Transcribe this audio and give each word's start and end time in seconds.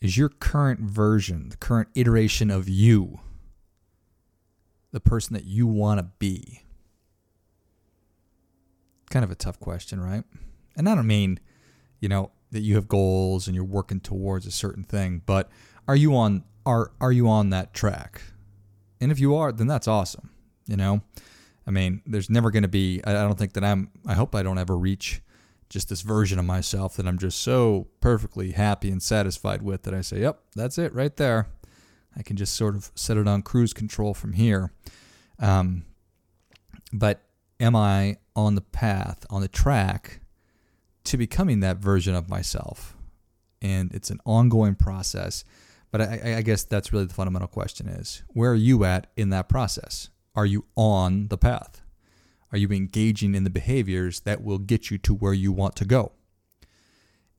Is 0.00 0.16
your 0.16 0.28
current 0.28 0.80
version, 0.80 1.48
the 1.48 1.56
current 1.56 1.88
iteration 1.94 2.50
of 2.50 2.68
you, 2.68 3.20
the 4.92 5.00
person 5.00 5.34
that 5.34 5.44
you 5.44 5.66
want 5.66 5.98
to 5.98 6.04
be? 6.18 6.62
Kind 9.10 9.24
of 9.24 9.30
a 9.30 9.34
tough 9.34 9.58
question, 9.58 10.00
right? 10.00 10.22
And 10.76 10.88
I 10.88 10.94
don't 10.94 11.06
mean, 11.06 11.40
you 11.98 12.08
know, 12.08 12.30
that 12.52 12.60
you 12.60 12.76
have 12.76 12.88
goals 12.88 13.46
and 13.46 13.54
you're 13.54 13.64
working 13.64 14.00
towards 14.00 14.46
a 14.46 14.50
certain 14.50 14.84
thing, 14.84 15.22
but 15.26 15.50
are 15.86 15.96
you 15.96 16.16
on 16.16 16.44
are 16.64 16.92
are 17.00 17.12
you 17.12 17.28
on 17.28 17.50
that 17.50 17.74
track? 17.74 18.22
And 19.00 19.10
if 19.10 19.18
you 19.18 19.34
are, 19.34 19.52
then 19.52 19.66
that's 19.66 19.88
awesome. 19.88 20.30
You 20.66 20.76
know, 20.76 21.02
I 21.66 21.70
mean, 21.70 22.02
there's 22.06 22.30
never 22.30 22.50
going 22.50 22.62
to 22.62 22.68
be. 22.68 23.00
I 23.04 23.12
don't 23.12 23.38
think 23.38 23.54
that 23.54 23.64
I'm. 23.64 23.90
I 24.06 24.14
hope 24.14 24.34
I 24.34 24.42
don't 24.42 24.58
ever 24.58 24.76
reach 24.76 25.22
just 25.68 25.88
this 25.88 26.00
version 26.00 26.38
of 26.38 26.44
myself 26.44 26.96
that 26.96 27.06
I'm 27.06 27.18
just 27.18 27.40
so 27.40 27.88
perfectly 28.00 28.52
happy 28.52 28.90
and 28.90 29.02
satisfied 29.02 29.62
with 29.62 29.82
that 29.82 29.94
I 29.94 30.00
say, 30.00 30.20
"Yep, 30.20 30.40
that's 30.54 30.78
it 30.78 30.94
right 30.94 31.14
there." 31.16 31.48
I 32.16 32.22
can 32.22 32.36
just 32.36 32.54
sort 32.54 32.74
of 32.74 32.90
set 32.94 33.16
it 33.16 33.28
on 33.28 33.42
cruise 33.42 33.72
control 33.72 34.14
from 34.14 34.32
here. 34.32 34.72
Um, 35.38 35.84
but 36.92 37.22
am 37.60 37.76
I 37.76 38.16
on 38.34 38.54
the 38.54 38.60
path, 38.60 39.26
on 39.30 39.40
the 39.40 39.48
track 39.48 40.20
to 41.08 41.16
becoming 41.16 41.60
that 41.60 41.78
version 41.78 42.14
of 42.14 42.28
myself. 42.28 42.96
And 43.62 43.92
it's 43.92 44.10
an 44.10 44.20
ongoing 44.24 44.74
process. 44.74 45.42
But 45.90 46.02
I, 46.02 46.34
I, 46.36 46.42
guess 46.42 46.64
that's 46.64 46.92
really 46.92 47.06
the 47.06 47.14
fundamental 47.14 47.48
question 47.48 47.88
is 47.88 48.22
where 48.28 48.52
are 48.52 48.54
you 48.54 48.84
at 48.84 49.06
in 49.16 49.30
that 49.30 49.48
process? 49.48 50.10
Are 50.36 50.44
you 50.44 50.66
on 50.76 51.28
the 51.28 51.38
path? 51.38 51.80
Are 52.52 52.58
you 52.58 52.68
engaging 52.70 53.34
in 53.34 53.44
the 53.44 53.50
behaviors 53.50 54.20
that 54.20 54.42
will 54.42 54.58
get 54.58 54.90
you 54.90 54.98
to 54.98 55.14
where 55.14 55.34
you 55.34 55.52
want 55.52 55.76
to 55.76 55.84
go? 55.84 56.12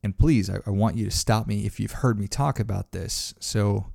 And 0.04 0.18
please, 0.18 0.50
I, 0.50 0.60
I 0.66 0.70
want 0.70 0.98
you 0.98 1.06
to 1.06 1.12
stop 1.12 1.48
me 1.48 1.66
if 1.66 1.80
you've 1.80 1.92
heard 1.92 2.20
me 2.20 2.28
talk 2.28 2.60
about 2.60 2.92
this. 2.92 3.34
So 3.40 3.88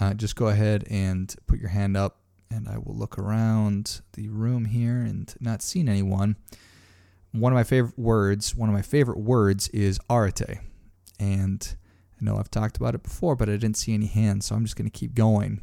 uh, 0.00 0.14
just 0.14 0.36
go 0.36 0.48
ahead 0.48 0.84
and 0.90 1.34
put 1.46 1.58
your 1.58 1.70
hand 1.70 1.96
up, 1.96 2.18
and 2.50 2.68
I 2.68 2.78
will 2.78 2.94
look 2.94 3.18
around 3.18 4.02
the 4.14 4.28
room 4.28 4.66
here 4.66 5.00
and 5.00 5.32
not 5.40 5.62
seeing 5.62 5.88
anyone 5.88 6.36
one 7.32 7.52
of 7.52 7.56
my 7.56 7.64
favorite 7.64 7.98
words, 7.98 8.54
one 8.54 8.68
of 8.68 8.74
my 8.74 8.82
favorite 8.82 9.18
words 9.18 9.68
is 9.68 9.98
arete. 10.10 10.58
And 11.18 11.76
I 12.20 12.24
know 12.24 12.36
I've 12.36 12.50
talked 12.50 12.76
about 12.76 12.94
it 12.94 13.02
before, 13.02 13.36
but 13.36 13.48
I 13.48 13.52
didn't 13.52 13.76
see 13.76 13.94
any 13.94 14.06
hands, 14.06 14.46
so 14.46 14.54
I'm 14.54 14.64
just 14.64 14.76
going 14.76 14.90
to 14.90 14.98
keep 14.98 15.14
going. 15.14 15.62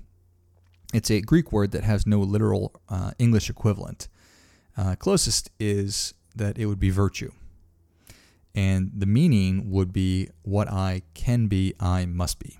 It's 0.93 1.11
a 1.11 1.21
Greek 1.21 1.51
word 1.51 1.71
that 1.71 1.83
has 1.83 2.07
no 2.07 2.19
literal 2.19 2.81
uh, 2.89 3.11
English 3.19 3.49
equivalent. 3.49 4.07
Uh, 4.77 4.95
closest 4.95 5.51
is 5.59 6.13
that 6.35 6.57
it 6.57 6.65
would 6.65 6.79
be 6.79 6.89
virtue. 6.89 7.31
And 8.55 8.91
the 8.95 9.05
meaning 9.05 9.69
would 9.69 9.93
be 9.93 10.29
what 10.41 10.69
I 10.69 11.03
can 11.13 11.47
be, 11.47 11.73
I 11.79 12.05
must 12.05 12.39
be. 12.39 12.57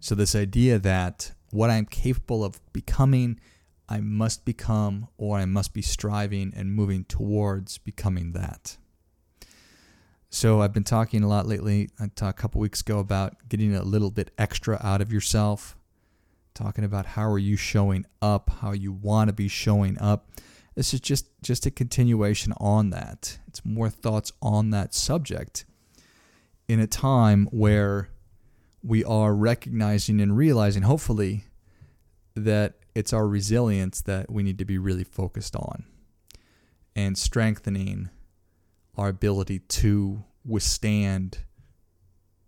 So, 0.00 0.14
this 0.14 0.34
idea 0.34 0.78
that 0.78 1.32
what 1.50 1.70
I'm 1.70 1.86
capable 1.86 2.44
of 2.44 2.60
becoming 2.72 3.40
I 3.88 4.00
must 4.00 4.44
become 4.44 5.08
or 5.16 5.38
I 5.38 5.44
must 5.44 5.72
be 5.72 5.82
striving 5.82 6.52
and 6.56 6.74
moving 6.74 7.04
towards 7.04 7.78
becoming 7.78 8.32
that. 8.32 8.76
So 10.28 10.60
I've 10.60 10.72
been 10.72 10.84
talking 10.84 11.22
a 11.22 11.28
lot 11.28 11.46
lately. 11.46 11.88
I 12.00 12.08
talked 12.08 12.38
a 12.38 12.42
couple 12.42 12.60
weeks 12.60 12.80
ago 12.80 12.98
about 12.98 13.48
getting 13.48 13.74
a 13.74 13.82
little 13.82 14.10
bit 14.10 14.32
extra 14.36 14.78
out 14.82 15.00
of 15.00 15.12
yourself, 15.12 15.76
talking 16.52 16.84
about 16.84 17.06
how 17.06 17.30
are 17.30 17.38
you 17.38 17.56
showing 17.56 18.04
up, 18.20 18.50
how 18.60 18.72
you 18.72 18.92
want 18.92 19.28
to 19.28 19.32
be 19.32 19.48
showing 19.48 19.98
up. 19.98 20.28
This 20.76 20.94
is 20.94 21.00
just 21.00 21.26
just 21.42 21.66
a 21.66 21.70
continuation 21.70 22.52
on 22.58 22.90
that. 22.90 23.38
It's 23.48 23.64
more 23.64 23.88
thoughts 23.88 24.30
on 24.40 24.70
that 24.70 24.94
subject 24.94 25.64
in 26.68 26.78
a 26.78 26.86
time 26.86 27.46
where 27.50 28.10
we 28.82 29.02
are 29.02 29.34
recognizing 29.34 30.20
and 30.20 30.36
realizing 30.36 30.82
hopefully 30.82 31.46
that 32.34 32.74
it's 32.94 33.12
our 33.12 33.26
resilience 33.26 34.00
that 34.02 34.30
we 34.30 34.42
need 34.42 34.58
to 34.58 34.64
be 34.64 34.78
really 34.78 35.04
focused 35.04 35.56
on 35.56 35.84
and 36.94 37.16
strengthening 37.16 38.10
our 38.96 39.08
ability 39.08 39.58
to 39.58 40.24
withstand 40.44 41.38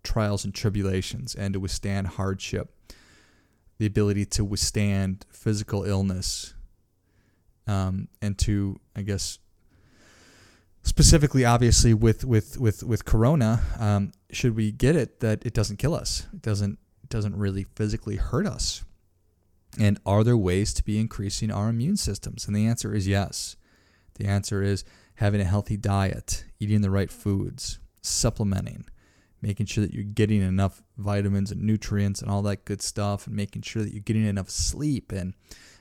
trials 0.03 0.45
and 0.45 0.53
tribulations 0.53 1.35
and 1.35 1.53
to 1.53 1.59
withstand 1.59 2.07
hardship, 2.07 2.73
the 3.77 3.85
ability 3.85 4.25
to 4.25 4.43
withstand 4.43 5.25
physical 5.31 5.83
illness, 5.83 6.53
um, 7.69 8.07
and 8.21 8.37
to, 8.39 8.79
I 8.95 9.03
guess, 9.03 9.37
specifically, 10.81 11.45
obviously, 11.45 11.93
with 11.93 12.25
with 12.25 12.57
with 12.59 12.83
with 12.83 13.05
Corona, 13.05 13.61
um, 13.79 14.11
should 14.31 14.55
we 14.55 14.71
get 14.71 14.95
it, 14.95 15.19
that 15.19 15.45
it 15.45 15.53
doesn't 15.53 15.77
kill 15.77 15.93
us, 15.93 16.25
it 16.33 16.41
doesn't 16.41 16.79
it 17.03 17.09
doesn't 17.09 17.35
really 17.35 17.65
physically 17.75 18.15
hurt 18.15 18.47
us. 18.47 18.83
And 19.79 19.99
are 20.03 20.23
there 20.23 20.35
ways 20.35 20.73
to 20.73 20.83
be 20.83 20.99
increasing 20.99 21.51
our 21.51 21.69
immune 21.69 21.97
systems? 21.97 22.47
And 22.47 22.55
the 22.55 22.65
answer 22.65 22.93
is 22.95 23.07
yes. 23.07 23.55
The 24.15 24.25
answer 24.25 24.63
is 24.63 24.83
having 25.15 25.39
a 25.39 25.45
healthy 25.45 25.77
diet, 25.77 26.45
eating 26.59 26.81
the 26.81 26.89
right 26.89 27.11
foods, 27.11 27.77
supplementing, 28.01 28.85
making 29.43 29.67
sure 29.67 29.85
that 29.85 29.93
you're 29.93 30.03
getting 30.03 30.41
enough 30.41 30.81
vitamins 30.97 31.51
and 31.51 31.61
nutrients 31.61 32.21
and 32.21 32.31
all 32.31 32.41
that 32.41 32.65
good 32.65 32.81
stuff, 32.81 33.27
and 33.27 33.35
making 33.35 33.61
sure 33.61 33.83
that 33.83 33.93
you're 33.93 34.01
getting 34.01 34.25
enough 34.25 34.49
sleep 34.49 35.11
and 35.11 35.35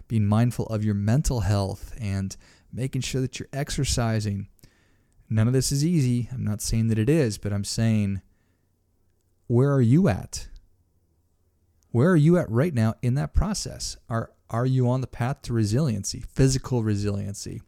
being 0.09 0.27
mindful 0.27 0.67
of 0.67 0.85
your 0.85 0.95
mental 0.95 1.41
health 1.41 1.95
and 2.01 2.37
making 2.73 3.03
sure 3.03 3.21
that 3.21 3.39
you're 3.39 3.49
exercising. 3.53 4.49
None 5.31 5.47
of 5.47 5.53
this 5.53 5.71
is 5.71 5.85
easy. 5.85 6.29
I'm 6.33 6.45
not 6.45 6.63
saying 6.63 6.89
that 6.89 6.99
it 6.99 7.09
is, 7.09 7.39
but 7.39 7.53
I'm 7.53 7.65
saying, 7.65 8.23
where 9.47 9.73
are 9.73 9.83
you 9.83 10.09
at? 10.09 10.49
Where 11.91 12.11
are 12.11 12.17
you 12.17 12.39
at 12.39 12.51
right 12.51 12.75
now 12.75 12.95
in 13.03 13.15
that 13.15 13.35
process? 13.35 13.97
Are 14.09 14.31
are 14.51 14.67
you 14.67 14.89
on 14.89 15.03
the 15.03 15.07
path 15.07 15.43
to 15.43 15.53
resiliency, 15.53 16.21
physical 16.21 16.83
resiliency, 16.83 17.61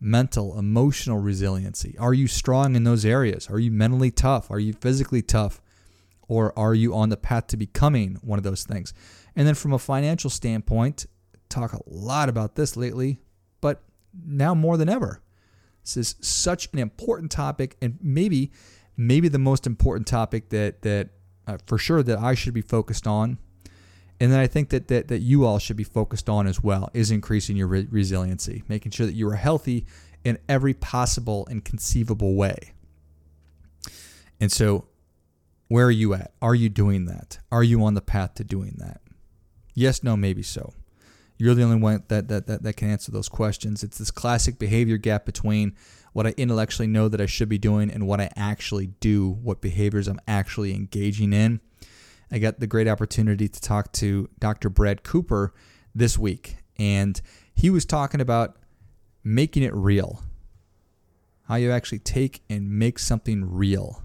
mental, 0.00 0.56
emotional 0.56 1.18
resiliency? 1.18 1.96
Are 1.98 2.14
you 2.14 2.28
strong 2.28 2.76
in 2.76 2.84
those 2.84 3.04
areas? 3.04 3.48
Are 3.50 3.58
you 3.58 3.72
mentally 3.72 4.12
tough? 4.12 4.48
Are 4.50 4.60
you 4.60 4.72
physically 4.72 5.22
tough? 5.22 5.60
Or 6.28 6.56
are 6.56 6.74
you 6.74 6.94
on 6.94 7.08
the 7.08 7.16
path 7.16 7.48
to 7.48 7.56
becoming 7.56 8.16
one 8.22 8.38
of 8.38 8.44
those 8.44 8.62
things? 8.62 8.94
And 9.34 9.46
then 9.46 9.56
from 9.56 9.72
a 9.72 9.78
financial 9.78 10.30
standpoint, 10.30 11.06
talk 11.50 11.72
a 11.72 11.80
lot 11.86 12.28
about 12.28 12.54
this 12.54 12.76
lately, 12.76 13.20
but 13.60 13.82
now 14.26 14.54
more 14.54 14.76
than 14.76 14.88
ever. 14.88 15.20
This 15.82 15.96
is 15.96 16.14
such 16.20 16.68
an 16.72 16.78
important 16.78 17.30
topic 17.30 17.76
and 17.80 17.98
maybe 18.02 18.52
maybe 18.96 19.28
the 19.28 19.38
most 19.38 19.66
important 19.66 20.06
topic 20.06 20.50
that 20.50 20.82
that 20.82 21.08
uh, 21.46 21.58
for 21.66 21.78
sure 21.78 22.02
that 22.02 22.18
I 22.18 22.34
should 22.34 22.54
be 22.54 22.60
focused 22.60 23.06
on 23.06 23.38
and 24.20 24.30
then 24.30 24.38
I 24.38 24.46
think 24.46 24.68
that, 24.68 24.88
that, 24.88 25.08
that 25.08 25.20
you 25.20 25.46
all 25.46 25.58
should 25.58 25.78
be 25.78 25.84
focused 25.84 26.28
on 26.28 26.46
as 26.46 26.62
well 26.62 26.90
is 26.92 27.10
increasing 27.10 27.56
your 27.56 27.66
re- 27.66 27.88
resiliency, 27.90 28.62
making 28.68 28.92
sure 28.92 29.06
that 29.06 29.14
you 29.14 29.26
are 29.30 29.36
healthy 29.36 29.86
in 30.22 30.38
every 30.46 30.74
possible 30.74 31.46
and 31.50 31.64
conceivable 31.64 32.34
way. 32.34 32.74
And 34.38 34.52
so, 34.52 34.86
where 35.68 35.86
are 35.86 35.90
you 35.90 36.12
at? 36.12 36.32
Are 36.42 36.54
you 36.54 36.68
doing 36.68 37.06
that? 37.06 37.38
Are 37.50 37.62
you 37.62 37.82
on 37.82 37.94
the 37.94 38.02
path 38.02 38.34
to 38.34 38.44
doing 38.44 38.74
that? 38.78 39.00
Yes, 39.72 40.02
no, 40.02 40.16
maybe 40.16 40.42
so. 40.42 40.74
You're 41.40 41.54
the 41.54 41.62
only 41.62 41.76
one 41.76 42.04
that, 42.08 42.28
that, 42.28 42.46
that, 42.48 42.62
that 42.64 42.76
can 42.76 42.90
answer 42.90 43.10
those 43.10 43.30
questions. 43.30 43.82
It's 43.82 43.96
this 43.96 44.10
classic 44.10 44.58
behavior 44.58 44.98
gap 44.98 45.24
between 45.24 45.74
what 46.12 46.26
I 46.26 46.34
intellectually 46.36 46.86
know 46.86 47.08
that 47.08 47.20
I 47.20 47.24
should 47.24 47.48
be 47.48 47.56
doing 47.56 47.90
and 47.90 48.06
what 48.06 48.20
I 48.20 48.30
actually 48.36 48.88
do, 48.88 49.30
what 49.30 49.62
behaviors 49.62 50.06
I'm 50.06 50.20
actually 50.28 50.74
engaging 50.74 51.32
in. 51.32 51.62
I 52.30 52.40
got 52.40 52.60
the 52.60 52.66
great 52.66 52.86
opportunity 52.86 53.48
to 53.48 53.60
talk 53.60 53.90
to 53.92 54.28
Dr. 54.38 54.68
Brad 54.68 55.02
Cooper 55.02 55.54
this 55.94 56.18
week, 56.18 56.58
and 56.76 57.18
he 57.54 57.70
was 57.70 57.86
talking 57.86 58.20
about 58.20 58.56
making 59.24 59.62
it 59.62 59.74
real. 59.74 60.22
How 61.44 61.54
you 61.54 61.72
actually 61.72 62.00
take 62.00 62.42
and 62.50 62.70
make 62.70 62.98
something 62.98 63.50
real. 63.50 64.02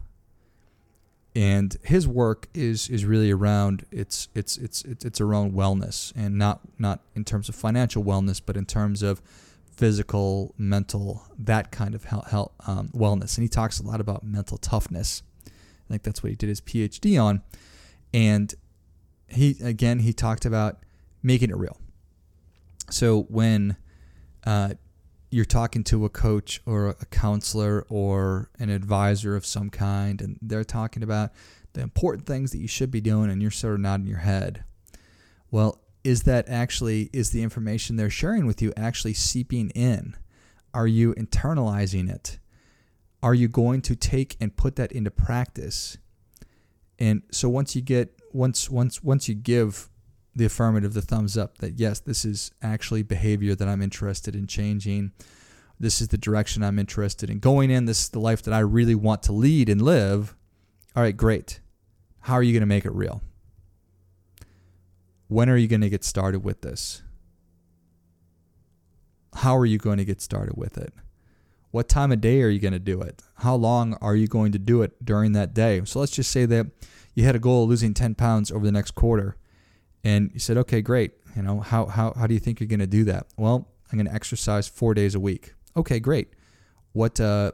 And 1.35 1.75
his 1.83 2.07
work 2.07 2.47
is 2.53 2.89
is 2.89 3.03
really 3.03 3.29
around 3.29 3.85
it's 3.91 4.29
it's 4.33 4.55
it's 4.57 4.83
it's, 4.83 5.19
around 5.19 5.51
wellness 5.51 6.13
and 6.15 6.37
not 6.37 6.61
not 6.79 7.01
in 7.13 7.25
terms 7.25 7.49
of 7.49 7.55
financial 7.55 8.03
wellness, 8.03 8.41
but 8.43 8.55
in 8.55 8.65
terms 8.65 9.03
of 9.03 9.21
physical, 9.69 10.55
mental, 10.57 11.23
that 11.37 11.71
kind 11.71 11.93
of 11.93 12.05
health, 12.05 12.29
health 12.29 12.53
um, 12.65 12.87
wellness. 12.89 13.37
And 13.37 13.43
he 13.43 13.49
talks 13.49 13.79
a 13.79 13.83
lot 13.83 13.99
about 13.99 14.23
mental 14.23 14.57
toughness. 14.57 15.21
I 15.45 15.51
think 15.89 16.03
that's 16.03 16.23
what 16.23 16.29
he 16.29 16.35
did 16.37 16.47
his 16.47 16.61
PhD 16.61 17.21
on. 17.21 17.41
And 18.13 18.53
he 19.27 19.57
again 19.61 19.99
he 19.99 20.13
talked 20.13 20.45
about 20.45 20.79
making 21.21 21.49
it 21.49 21.57
real. 21.57 21.77
So 22.89 23.23
when 23.23 23.75
uh, 24.45 24.75
you're 25.35 25.43
talking 25.43 25.83
to 25.83 26.05
a 26.05 26.09
coach 26.09 26.61
or 26.65 26.87
a 26.87 27.05
counselor 27.07 27.85
or 27.89 28.49
an 28.57 28.69
advisor 28.69 29.35
of 29.35 29.45
some 29.45 29.69
kind, 29.69 30.21
and 30.21 30.39
they're 30.41 30.63
talking 30.63 31.03
about 31.03 31.31
the 31.73 31.81
important 31.81 32.25
things 32.25 32.51
that 32.51 32.59
you 32.59 32.69
should 32.69 32.89
be 32.89 33.01
doing, 33.01 33.29
and 33.29 33.41
you're 33.41 33.51
sort 33.51 33.73
of 33.73 33.81
nodding 33.81 34.07
your 34.07 34.19
head. 34.19 34.63
Well, 35.51 35.81
is 36.05 36.23
that 36.23 36.47
actually 36.47 37.09
is 37.11 37.31
the 37.31 37.43
information 37.43 37.97
they're 37.97 38.09
sharing 38.09 38.45
with 38.45 38.61
you 38.61 38.71
actually 38.77 39.13
seeping 39.13 39.71
in? 39.71 40.15
Are 40.73 40.87
you 40.87 41.13
internalizing 41.15 42.09
it? 42.09 42.39
Are 43.21 43.33
you 43.33 43.49
going 43.49 43.81
to 43.81 43.95
take 43.97 44.37
and 44.39 44.55
put 44.55 44.77
that 44.77 44.93
into 44.93 45.11
practice? 45.11 45.97
And 46.97 47.23
so 47.29 47.49
once 47.49 47.75
you 47.75 47.81
get 47.81 48.17
once 48.31 48.69
once 48.69 49.03
once 49.03 49.27
you 49.27 49.35
give 49.35 49.89
the 50.35 50.45
affirmative, 50.45 50.93
the 50.93 51.01
thumbs 51.01 51.37
up 51.37 51.59
that 51.59 51.79
yes, 51.79 51.99
this 51.99 52.25
is 52.25 52.51
actually 52.61 53.03
behavior 53.03 53.55
that 53.55 53.67
I'm 53.67 53.81
interested 53.81 54.35
in 54.35 54.47
changing. 54.47 55.11
This 55.79 56.01
is 56.01 56.09
the 56.09 56.17
direction 56.17 56.63
I'm 56.63 56.79
interested 56.79 57.29
in 57.29 57.39
going 57.39 57.71
in. 57.71 57.85
This 57.85 58.03
is 58.03 58.09
the 58.09 58.19
life 58.19 58.41
that 58.43 58.53
I 58.53 58.59
really 58.59 58.95
want 58.95 59.23
to 59.23 59.31
lead 59.31 59.69
and 59.69 59.81
live. 59.81 60.35
All 60.95 61.03
right, 61.03 61.15
great. 61.15 61.59
How 62.21 62.33
are 62.33 62.43
you 62.43 62.53
going 62.53 62.61
to 62.61 62.67
make 62.67 62.85
it 62.85 62.93
real? 62.93 63.21
When 65.27 65.49
are 65.49 65.57
you 65.57 65.67
going 65.67 65.81
to 65.81 65.89
get 65.89 66.03
started 66.03 66.43
with 66.43 66.61
this? 66.61 67.01
How 69.35 69.57
are 69.57 69.65
you 69.65 69.77
going 69.77 69.97
to 69.97 70.05
get 70.05 70.21
started 70.21 70.55
with 70.55 70.77
it? 70.77 70.93
What 71.71 71.89
time 71.89 72.11
of 72.11 72.21
day 72.21 72.41
are 72.41 72.49
you 72.49 72.59
going 72.59 72.73
to 72.73 72.79
do 72.79 73.01
it? 73.01 73.21
How 73.35 73.55
long 73.55 73.97
are 73.99 74.15
you 74.15 74.27
going 74.27 74.53
to 74.53 74.59
do 74.59 74.81
it 74.81 75.03
during 75.03 75.33
that 75.33 75.53
day? 75.53 75.81
So 75.83 75.99
let's 75.99 76.13
just 76.13 76.31
say 76.31 76.45
that 76.45 76.67
you 77.13 77.25
had 77.25 77.35
a 77.35 77.39
goal 77.39 77.63
of 77.63 77.69
losing 77.69 77.93
10 77.93 78.15
pounds 78.15 78.49
over 78.49 78.65
the 78.65 78.71
next 78.71 78.91
quarter 78.91 79.35
and 80.05 80.29
you 80.33 80.39
said, 80.39 80.55
okay, 80.57 80.81
great. 80.81 81.13
You 81.35 81.41
know, 81.41 81.59
how, 81.59 81.87
how, 81.87 82.13
how 82.13 82.27
do 82.27 82.35
you 82.35 82.39
think 82.39 82.59
you're 82.59 82.67
going 82.67 82.79
to 82.79 82.87
do 82.87 83.03
that? 83.05 83.25
Well, 83.37 83.67
I'm 83.91 83.97
going 83.97 84.07
to 84.07 84.13
exercise 84.13 84.67
four 84.67 84.93
days 84.93 85.15
a 85.15 85.19
week. 85.19 85.53
Okay, 85.75 85.99
great. 85.99 86.29
What, 86.93 87.19
uh, 87.19 87.53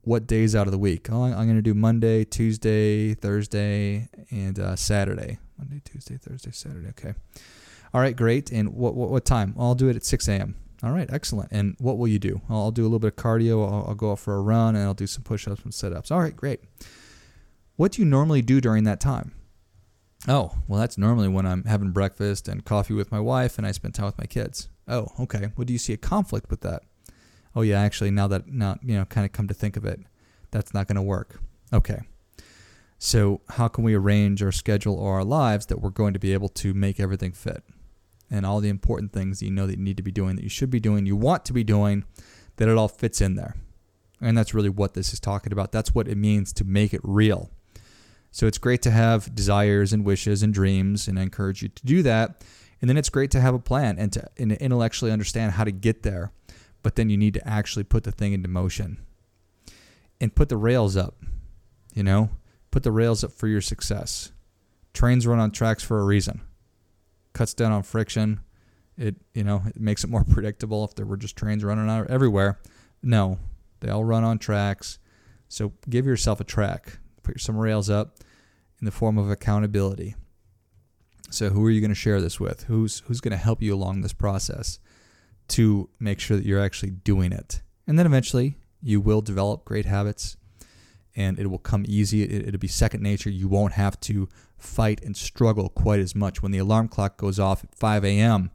what 0.00 0.26
days 0.26 0.56
out 0.56 0.66
of 0.66 0.72
the 0.72 0.78
week? 0.78 1.08
Oh, 1.12 1.22
I'm 1.22 1.34
going 1.34 1.56
to 1.56 1.62
do 1.62 1.74
Monday, 1.74 2.24
Tuesday, 2.24 3.12
Thursday, 3.14 4.08
and 4.30 4.58
uh, 4.58 4.76
Saturday. 4.76 5.38
Monday, 5.58 5.82
Tuesday, 5.84 6.16
Thursday, 6.16 6.50
Saturday. 6.52 6.88
Okay. 6.88 7.12
All 7.92 8.00
right, 8.00 8.16
great. 8.16 8.50
And 8.50 8.74
what, 8.74 8.94
what, 8.94 9.10
what 9.10 9.26
time? 9.26 9.54
I'll 9.58 9.74
do 9.74 9.88
it 9.88 9.94
at 9.94 10.04
6 10.04 10.26
a.m. 10.28 10.56
All 10.82 10.90
right, 10.90 11.08
excellent. 11.12 11.52
And 11.52 11.76
what 11.78 11.98
will 11.98 12.08
you 12.08 12.18
do? 12.18 12.40
I'll, 12.48 12.70
do 12.70 12.82
a 12.82 12.84
little 12.84 12.98
bit 12.98 13.08
of 13.08 13.16
cardio. 13.16 13.62
I'll, 13.62 13.88
I'll 13.88 13.94
go 13.94 14.12
out 14.12 14.20
for 14.20 14.34
a 14.34 14.40
run 14.40 14.74
and 14.74 14.84
I'll 14.84 14.94
do 14.94 15.06
some 15.06 15.22
push 15.22 15.46
ups 15.46 15.62
and 15.62 15.72
sit 15.72 15.92
ups. 15.92 16.10
All 16.10 16.20
right, 16.20 16.34
great. 16.34 16.60
What 17.76 17.92
do 17.92 18.02
you 18.02 18.06
normally 18.06 18.40
do 18.40 18.60
during 18.60 18.84
that 18.84 19.00
time? 19.00 19.32
Oh, 20.26 20.56
well, 20.66 20.80
that's 20.80 20.96
normally 20.96 21.28
when 21.28 21.44
I'm 21.44 21.64
having 21.64 21.90
breakfast 21.90 22.48
and 22.48 22.64
coffee 22.64 22.94
with 22.94 23.12
my 23.12 23.20
wife 23.20 23.58
and 23.58 23.66
I 23.66 23.72
spend 23.72 23.94
time 23.94 24.06
with 24.06 24.18
my 24.18 24.24
kids. 24.24 24.68
Oh, 24.88 25.08
okay. 25.20 25.52
Well, 25.56 25.66
do 25.66 25.72
you 25.72 25.78
see 25.78 25.92
a 25.92 25.98
conflict 25.98 26.50
with 26.50 26.62
that? 26.62 26.82
Oh, 27.54 27.62
yeah, 27.62 27.80
actually, 27.80 28.10
now 28.10 28.26
that, 28.28 28.48
now, 28.48 28.78
you 28.82 28.96
know, 28.96 29.04
kind 29.04 29.24
of 29.24 29.32
come 29.32 29.48
to 29.48 29.54
think 29.54 29.76
of 29.76 29.84
it, 29.84 30.00
that's 30.50 30.72
not 30.72 30.88
going 30.88 30.96
to 30.96 31.02
work. 31.02 31.40
Okay. 31.72 32.00
So, 32.98 33.42
how 33.50 33.68
can 33.68 33.84
we 33.84 33.94
arrange 33.94 34.42
our 34.42 34.52
schedule 34.52 34.94
or 34.94 35.16
our 35.16 35.24
lives 35.24 35.66
that 35.66 35.80
we're 35.80 35.90
going 35.90 36.14
to 36.14 36.18
be 36.18 36.32
able 36.32 36.48
to 36.50 36.72
make 36.72 36.98
everything 36.98 37.32
fit? 37.32 37.62
And 38.30 38.46
all 38.46 38.60
the 38.60 38.70
important 38.70 39.12
things 39.12 39.38
that 39.38 39.44
you 39.44 39.50
know 39.50 39.66
that 39.66 39.76
you 39.76 39.84
need 39.84 39.98
to 39.98 40.02
be 40.02 40.10
doing, 40.10 40.36
that 40.36 40.42
you 40.42 40.48
should 40.48 40.70
be 40.70 40.80
doing, 40.80 41.04
you 41.04 41.16
want 41.16 41.44
to 41.44 41.52
be 41.52 41.64
doing, 41.64 42.04
that 42.56 42.68
it 42.68 42.76
all 42.76 42.88
fits 42.88 43.20
in 43.20 43.34
there. 43.34 43.56
And 44.20 44.38
that's 44.38 44.54
really 44.54 44.70
what 44.70 44.94
this 44.94 45.12
is 45.12 45.20
talking 45.20 45.52
about. 45.52 45.70
That's 45.70 45.94
what 45.94 46.08
it 46.08 46.16
means 46.16 46.52
to 46.54 46.64
make 46.64 46.94
it 46.94 47.00
real. 47.04 47.50
So 48.34 48.48
it's 48.48 48.58
great 48.58 48.82
to 48.82 48.90
have 48.90 49.32
desires 49.32 49.92
and 49.92 50.04
wishes 50.04 50.42
and 50.42 50.52
dreams, 50.52 51.06
and 51.06 51.20
I 51.20 51.22
encourage 51.22 51.62
you 51.62 51.68
to 51.68 51.86
do 51.86 52.02
that. 52.02 52.42
And 52.80 52.90
then 52.90 52.96
it's 52.96 53.08
great 53.08 53.30
to 53.30 53.40
have 53.40 53.54
a 53.54 53.60
plan 53.60 53.96
and 53.96 54.12
to 54.12 54.28
intellectually 54.36 55.12
understand 55.12 55.52
how 55.52 55.62
to 55.62 55.70
get 55.70 56.02
there. 56.02 56.32
But 56.82 56.96
then 56.96 57.10
you 57.10 57.16
need 57.16 57.34
to 57.34 57.48
actually 57.48 57.84
put 57.84 58.02
the 58.02 58.10
thing 58.10 58.32
into 58.32 58.48
motion 58.48 58.98
and 60.20 60.34
put 60.34 60.48
the 60.48 60.56
rails 60.56 60.96
up. 60.96 61.14
You 61.94 62.02
know, 62.02 62.28
put 62.72 62.82
the 62.82 62.90
rails 62.90 63.22
up 63.22 63.30
for 63.30 63.46
your 63.46 63.60
success. 63.60 64.32
Trains 64.92 65.28
run 65.28 65.38
on 65.38 65.52
tracks 65.52 65.84
for 65.84 66.00
a 66.00 66.04
reason. 66.04 66.40
Cuts 67.34 67.54
down 67.54 67.70
on 67.70 67.84
friction. 67.84 68.40
It 68.98 69.14
you 69.32 69.44
know 69.44 69.62
it 69.64 69.80
makes 69.80 70.02
it 70.02 70.10
more 70.10 70.24
predictable 70.28 70.84
if 70.84 70.96
there 70.96 71.06
were 71.06 71.16
just 71.16 71.36
trains 71.36 71.62
running 71.62 71.88
out 71.88 72.10
everywhere. 72.10 72.58
No, 73.00 73.38
they 73.78 73.90
all 73.90 74.02
run 74.02 74.24
on 74.24 74.40
tracks. 74.40 74.98
So 75.48 75.72
give 75.88 76.04
yourself 76.04 76.40
a 76.40 76.44
track. 76.44 76.98
Put 77.22 77.40
some 77.40 77.56
rails 77.56 77.88
up 77.88 78.18
in 78.84 78.86
the 78.86 78.92
form 78.92 79.16
of 79.16 79.30
accountability. 79.30 80.14
So 81.30 81.48
who 81.48 81.64
are 81.64 81.70
you 81.70 81.80
going 81.80 81.90
to 81.90 81.94
share 81.94 82.20
this 82.20 82.38
with? 82.38 82.64
Who's 82.64 82.98
who's 83.06 83.22
going 83.22 83.32
to 83.32 83.42
help 83.42 83.62
you 83.62 83.74
along 83.74 84.02
this 84.02 84.12
process 84.12 84.78
to 85.48 85.88
make 85.98 86.20
sure 86.20 86.36
that 86.36 86.44
you're 86.44 86.60
actually 86.60 86.90
doing 86.90 87.32
it? 87.32 87.62
And 87.86 87.98
then 87.98 88.04
eventually 88.04 88.58
you 88.82 89.00
will 89.00 89.22
develop 89.22 89.64
great 89.64 89.86
habits 89.86 90.36
and 91.16 91.38
it 91.38 91.46
will 91.46 91.58
come 91.58 91.86
easy. 91.88 92.24
It, 92.24 92.52
will 92.52 92.58
be 92.58 92.68
second 92.68 93.02
nature. 93.02 93.30
You 93.30 93.48
won't 93.48 93.72
have 93.72 93.98
to 94.00 94.28
fight 94.58 95.02
and 95.02 95.16
struggle 95.16 95.70
quite 95.70 96.00
as 96.00 96.14
much 96.14 96.42
when 96.42 96.52
the 96.52 96.58
alarm 96.58 96.88
clock 96.88 97.16
goes 97.16 97.40
off 97.40 97.64
at 97.64 97.74
5 97.74 98.04
a.m. 98.04 98.50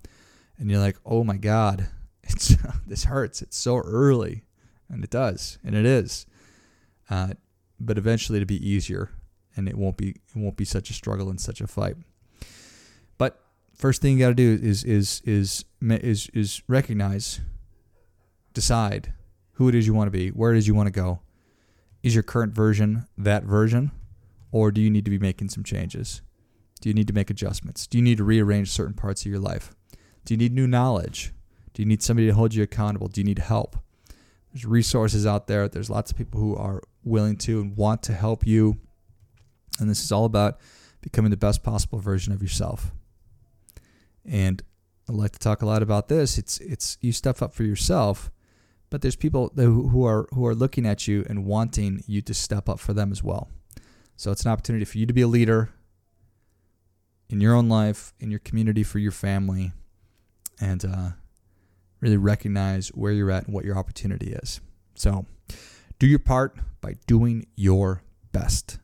and 0.60 0.70
you're 0.70 0.80
like, 0.80 0.98
oh 1.08 1.24
my 1.24 1.38
God, 1.38 1.88
it's 2.24 2.56
this 2.86 3.06
hurts. 3.06 3.42
It's 3.42 3.58
so 3.58 3.78
early. 3.78 4.44
And 4.90 5.04
it 5.04 5.10
does. 5.10 5.58
And 5.64 5.74
it 5.74 5.88
is. 5.88 6.28
Uh, 7.10 7.30
but 7.80 7.98
eventually 7.98 8.38
it'll 8.38 8.46
be 8.46 8.70
easier 8.70 9.10
and 9.60 9.68
it 9.68 9.78
won't 9.78 9.98
be 9.98 10.10
it 10.10 10.36
won't 10.36 10.58
be 10.58 10.66
such 10.66 10.90
a 10.90 10.94
struggle 10.94 11.30
and 11.30 11.40
such 11.40 11.62
a 11.62 11.68
fight. 11.68 11.98
But 13.18 13.44
first 13.76 14.02
thing 14.02 14.14
you 14.14 14.20
got 14.20 14.30
to 14.30 14.34
do 14.34 14.58
is 14.66 14.84
is 14.84 15.22
is 15.26 15.66
is 15.81 16.30
is 16.33 16.64
recognize, 16.68 17.42
decide 18.54 19.14
who 19.54 19.68
it 19.68 19.76
is 19.76 19.86
you 19.86 19.94
want 19.94 20.07
to 20.07 20.18
be, 20.18 20.30
where 20.30 20.54
it 20.54 20.57
is 20.57 20.68
you 20.68 20.74
want 20.74 20.88
to 20.88 20.92
go. 20.92 21.19
Is 22.02 22.16
your 22.16 22.24
current 22.24 22.54
version 22.56 23.06
that 23.18 23.44
version, 23.44 23.92
or 24.52 24.72
do 24.72 24.80
you 24.80 24.90
need 24.90 25.04
to 25.04 25.12
be 25.12 25.19
making 25.19 25.50
some 25.50 25.66
changes? 25.66 26.22
Do 26.80 26.88
you 26.88 26.95
need 26.95 27.07
to 27.07 27.14
make 27.14 27.30
adjustments? 27.30 27.86
Do 27.86 27.98
you 27.98 28.04
need 28.04 28.18
to 28.19 28.24
rearrange 28.24 28.72
certain 28.72 28.94
parts 28.94 29.26
of 29.26 29.30
your 29.30 29.42
life? 29.42 29.76
Do 30.24 30.33
you 30.33 30.38
need 30.38 30.54
new 30.54 30.68
knowledge? 30.68 31.33
Do 31.74 31.81
you 31.81 31.86
need 31.86 32.02
somebody 32.02 32.28
to 32.28 32.33
hold 32.33 32.54
you 32.54 32.64
accountable? 32.64 33.10
Do 33.10 33.19
you 33.19 33.26
need 33.26 33.40
help? 33.40 33.76
There's 34.54 34.66
resources 34.66 35.26
out 35.26 35.48
there. 35.48 35.68
There's 35.68 35.90
lots 35.90 36.12
of 36.12 36.18
people 36.18 36.40
who 36.40 36.56
are 36.56 36.81
willing 37.04 37.36
to 37.38 37.60
and 37.60 37.76
want 37.76 38.02
to 38.04 38.14
help 38.14 38.48
you 38.48 38.80
and 39.80 39.90
this 39.90 40.04
is 40.04 40.12
all 40.12 40.26
about 40.26 40.59
becoming 41.02 41.31
the 41.31 41.38
best 41.38 41.64
possible 41.64 42.00
version 42.00 42.33
of 42.33 42.42
yourself. 42.42 42.92
And 44.26 44.62
I 45.09 45.14
like 45.14 45.31
to 45.31 45.40
talk 45.40 45.62
a 45.62 45.66
lot 45.66 45.81
about 45.81 46.07
this. 46.07 46.38
It's 46.38 46.59
it's 46.59 46.98
you 47.02 47.12
step 47.12 47.42
up 47.42 47.54
for 47.54 47.64
yourself, 47.64 48.31
but 48.90 49.02
there's 49.02 49.16
people 49.16 49.52
who 49.56 50.06
are 50.06 50.28
who 50.33 50.45
are 50.45 50.56
looking 50.56 50.86
at 50.86 51.07
you 51.07 51.26
and 51.28 51.45
wanting 51.45 52.04
you 52.06 52.21
to 52.21 52.33
step 52.33 52.69
up 52.69 52.80
for 52.80 52.94
them 52.94 53.12
as 53.12 53.24
well. 53.24 53.50
So 54.16 54.31
it's 54.31 54.44
an 54.44 54.52
opportunity 54.52 54.86
for 54.86 54.98
you 54.98 55.06
to 55.06 55.14
be 55.14 55.21
a 55.21 55.28
leader 55.28 55.69
in 57.30 57.40
your 57.42 57.56
own 57.56 57.69
life, 57.69 58.14
in 58.19 58.30
your 58.30 58.40
community, 58.40 58.83
for 58.83 59.00
your 59.00 59.12
family, 59.12 59.71
and 60.59 60.83
uh, 60.83 61.09
really 62.02 62.18
recognize 62.18 62.90
where 62.90 63.12
you're 63.12 63.31
at 63.31 63.45
and 63.45 63.54
what 63.54 63.66
your 63.66 63.78
opportunity 63.78 64.33
is. 64.33 64.62
So 64.95 65.26
do 66.00 66.07
your 66.07 66.19
part 66.19 66.57
by 66.81 66.95
doing 67.07 67.48
your 67.56 68.04
best. 68.31 68.80